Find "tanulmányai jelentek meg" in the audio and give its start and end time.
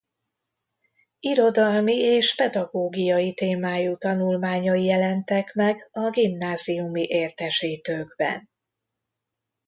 3.97-5.89